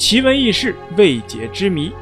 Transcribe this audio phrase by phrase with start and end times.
[0.00, 1.92] 奇闻异事、未解之谜，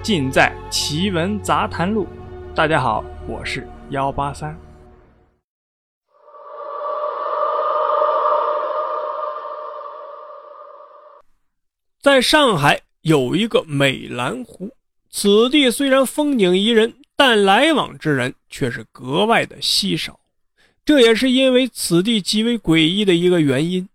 [0.00, 2.06] 尽在《奇闻杂谈录》。
[2.54, 4.56] 大家好，我是幺八三。
[12.00, 14.70] 在上海有一个美兰湖，
[15.10, 20.20] 此地虽然风景宜人，但来往之人却是格外的稀少。
[20.84, 23.88] 这也是因为此地极为诡异的一个原因。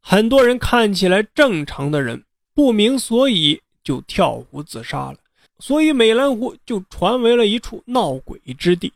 [0.00, 2.24] 很多人看起来正常的人。
[2.54, 5.18] 不明所以就跳湖自杀了，
[5.58, 8.92] 所以美兰湖就传为了一处闹鬼之地。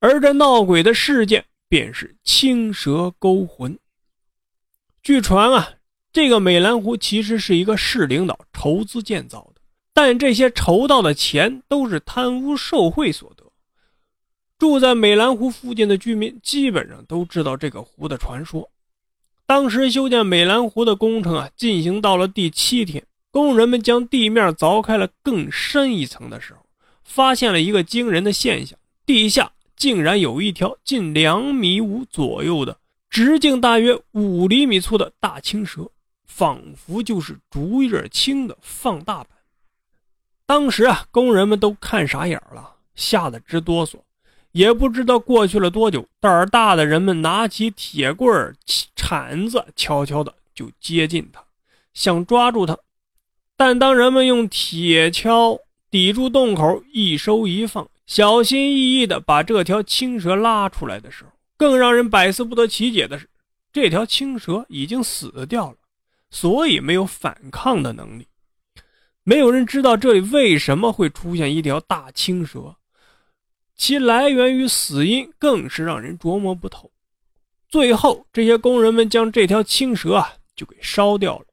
[0.00, 3.78] 而这闹鬼的事件便是青蛇勾魂。
[5.02, 5.74] 据传啊，
[6.12, 9.60] 这个美兰湖其实是一个市领导筹资建造的，
[9.92, 13.44] 但这些筹到的钱都是贪污受贿所得。
[14.58, 18.68] 住在美兰湖附近的居民基本上都知道这个湖的传说。
[19.48, 26.60] 当时修建美兰湖的工程啊，进行到了第七天，工人们将地面凿开了更深一层的时候，
[27.02, 32.76] 发现了一个惊人的现象：地下竟然有一条近两米五左右的、
[33.08, 35.90] 直径大约五厘米粗的大青蛇，
[36.26, 39.30] 仿佛就是竹叶青的放大版。
[40.44, 43.94] 当时啊，工人们都看傻眼了，吓得直哆嗦。
[44.52, 48.56] 也不知道过去了多久，胆儿大的人们拿起铁棍儿、
[48.96, 51.44] 铲子，悄悄的就接近他，
[51.94, 52.76] 想抓住他。
[53.56, 55.60] 但当人们用铁锹
[55.90, 63.28] 抵住洞口，一收一放，小心翼翼的把这条青蛇拉出来的时候，更让人百思不得其解的是，
[63.72, 65.76] 这条青蛇已经死掉了，
[66.30, 68.26] 所以没有反抗的能力。
[69.24, 72.76] 没有人知道这里为什么会出现一条大青蛇。
[73.78, 76.90] 其来源与死因更是让人琢磨不透。
[77.68, 81.46] 最后，这些工人们将这条青蛇啊就给烧掉了。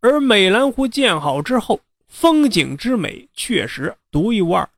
[0.00, 4.68] 而美兰湖建好之后，风景之美确实独一无二，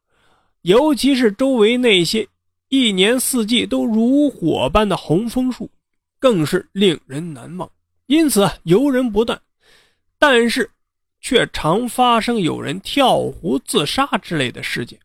[0.62, 2.26] 尤其是周围那些
[2.68, 5.70] 一年四季都如火般的红枫树，
[6.18, 7.70] 更是令人难忘。
[8.06, 9.38] 因此，游人不断，
[10.18, 10.70] 但是
[11.20, 14.98] 却常发生有人跳湖自杀之类的事件。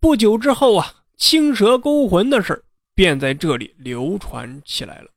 [0.00, 2.62] 不久之后啊，青蛇勾魂的事儿
[2.94, 5.10] 便在这里流传起来了。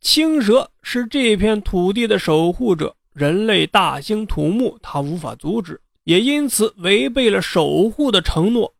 [0.00, 8.74] 青蛇是这片土地的守护者，人类大兴土木，它无法阻止，也因此违背了守护的承诺，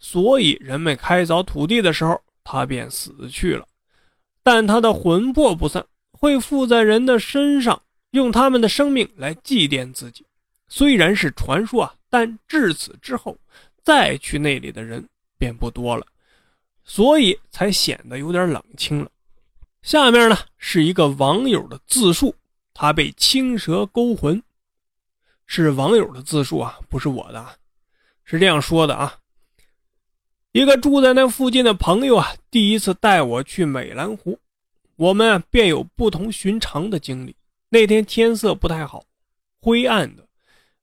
[0.00, 3.64] 所以人们开凿土地的时候，它便死去了。
[4.42, 10.26] 但它的魂魄不散，会附在人的身上，用他们的生命来祭奠自己。
[10.66, 13.38] 虽然是传说啊，但至此之后。
[13.88, 15.02] 再去那里的人
[15.38, 16.06] 便不多了，
[16.84, 19.10] 所以才显得有点冷清了。
[19.80, 22.34] 下面呢是一个网友的自述，
[22.74, 24.42] 他被青蛇勾魂，
[25.46, 27.42] 是网友的自述啊，不是我的，
[28.24, 29.18] 是这样说的啊。
[30.52, 34.38] 一个住在那附近的朋友啊，第一次带我去美兰湖，
[34.96, 37.34] 我们便有不同寻常的经历。
[37.70, 39.02] 那天天色不太好，
[39.62, 40.28] 灰暗的，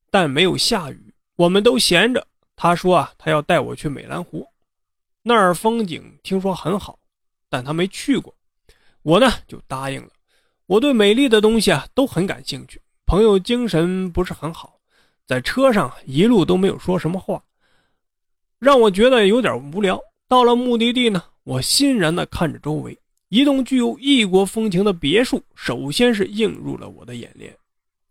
[0.09, 2.25] 但没有下雨，我们都闲着。
[2.55, 4.47] 他说啊，他要带我去美兰湖，
[5.21, 6.97] 那儿风景听说很好，
[7.49, 8.33] 但他没去过。
[9.01, 10.09] 我呢就答应了。
[10.65, 12.81] 我对美丽的东西啊都很感兴趣。
[13.05, 14.79] 朋友精神不是很好，
[15.27, 17.43] 在车上一路都没有说什么话，
[18.57, 19.99] 让我觉得有点无聊。
[20.27, 22.97] 到了目的地呢，我欣然地看着周围，
[23.29, 27.55] 一栋具有异国风情的别墅，首先是映入了我的眼帘。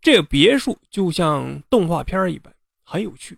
[0.01, 3.37] 这个别墅就像动画片一般，很有趣。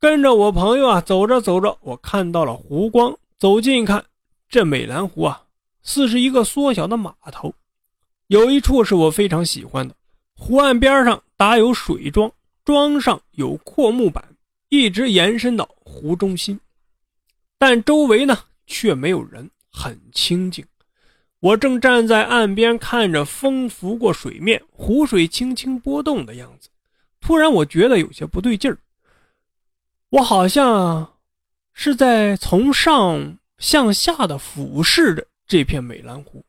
[0.00, 3.18] 跟着我朋友啊，走着走着，我看到了湖光。
[3.36, 4.04] 走近一看，
[4.48, 5.42] 这美兰湖啊，
[5.82, 7.52] 似是一个缩小的码头。
[8.28, 9.96] 有一处是我非常喜欢的，
[10.36, 12.30] 湖岸边上打有水桩，
[12.64, 14.24] 桩上有阔木板，
[14.68, 16.60] 一直延伸到湖中心。
[17.58, 18.38] 但周围呢，
[18.68, 20.64] 却没有人，很清静。
[21.40, 26.68] 我正站在岸边，看着风拂过水面，湖水轻轻波动的样子。
[27.20, 28.78] 突然，我觉得有些不对劲儿。
[30.10, 31.14] 我好像
[31.74, 36.44] 是在从上向下的俯视着这片美兰湖，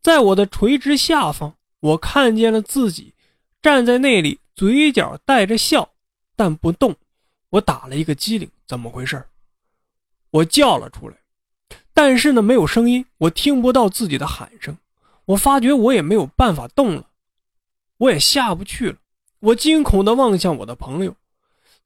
[0.00, 3.12] 在我的垂直下方，我看见了自己
[3.60, 5.90] 站在那里，嘴角带着笑，
[6.34, 6.96] 但不动。
[7.50, 9.22] 我打了一个激灵，怎么回事？
[10.30, 11.16] 我叫了出来，
[11.92, 14.76] 但是呢，没有声音，我听不到自己的喊声。
[15.26, 17.08] 我发觉我也没有办法动了，
[17.98, 18.96] 我也下不去了。
[19.40, 21.14] 我惊恐地望向我的朋友。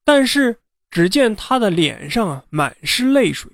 [0.05, 0.59] 但是，
[0.91, 3.51] 只见他的脸上啊满是泪水，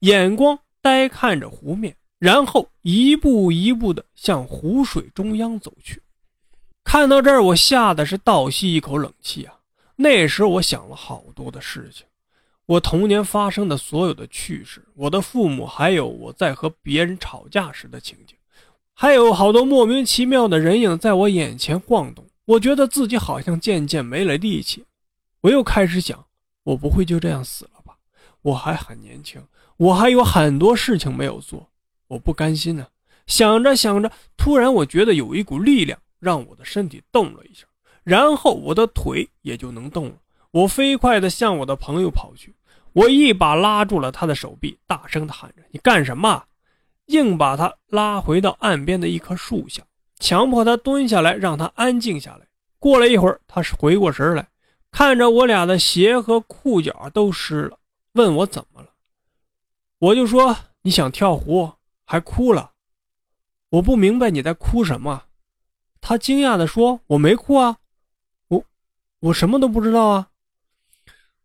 [0.00, 6.02] 眼光呆看着湖面，然后一步一步地向湖水中央走去。
[6.82, 9.54] 看到这儿，我吓得是倒吸一口冷气啊！
[9.96, 12.06] 那时我想了好多的事情，
[12.64, 18.34] 我童年发生的所有的趣事，我的父母，还有我在和别人吵架时的情景，
[18.94, 22.24] 还有好多莫名其妙的人影在我眼前晃动。
[22.46, 24.82] 我觉得自己好像渐渐没了力气。
[25.40, 26.26] 我又开始想，
[26.64, 27.96] 我不会就这样死了吧？
[28.42, 29.42] 我还很年轻，
[29.76, 31.70] 我还有很多事情没有做，
[32.08, 32.86] 我不甘心呢。
[33.26, 37.66] 想着想着，突然我觉得有一股力量让我的身体动了一下，
[38.02, 40.14] 然后我的腿也就能动了。
[40.50, 42.54] 我飞快地向我的朋友跑去，
[42.94, 46.44] 我一把拉住了他的手臂，大声地喊着：“你干什么？”
[47.06, 49.82] 硬把他拉回到岸边的一棵树下，
[50.18, 52.46] 强迫他蹲下来，让他安静下来。
[52.78, 54.48] 过了一会儿，他是回过神来，
[54.90, 57.78] 看着我俩的鞋和裤脚都湿了，
[58.12, 58.88] 问我怎么了。
[59.98, 61.72] 我就说：“你想跳湖，
[62.04, 62.72] 还哭了。”
[63.70, 65.24] 我不明白你在哭什么，
[66.00, 67.76] 他惊讶地说：“我没哭啊，
[68.48, 68.64] 我
[69.20, 70.28] 我什么都不知道啊。”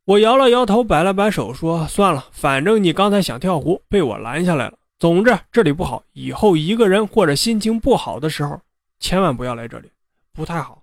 [0.06, 4.78] 我摇了摇头，摆了摆手，说：“算了，反正你刚才想跳湖，被我拦下来了。
[5.00, 8.62] 总之这里不好，以后一个人或者心情不好的时候，
[9.00, 9.92] 千万不要来这里，
[10.32, 10.83] 不太好。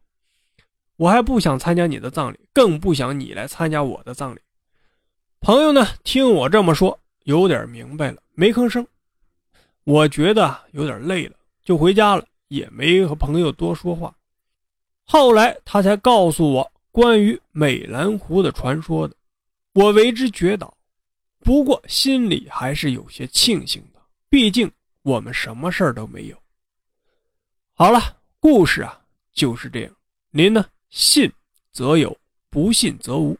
[1.00, 4.40] 我还不想参加你的葬礼，更不想你来参加我的葬礼。”
[5.40, 8.86] 朋友呢，听我这么说，有点明白了，没吭声。
[9.84, 14.14] 我觉得有点累了，就回家了，也没和朋友多说话。
[15.06, 19.16] 后来他才告诉我关于美兰湖的传说的，
[19.72, 20.76] 我为之绝倒，
[21.38, 23.98] 不过心里还是有些庆幸的，
[24.28, 24.70] 毕竟
[25.00, 26.36] 我们什么事儿都没有。
[27.72, 29.00] 好了，故事啊
[29.32, 29.90] 就是这样，
[30.30, 31.32] 您呢信
[31.72, 32.16] 则有，
[32.50, 33.38] 不信则无。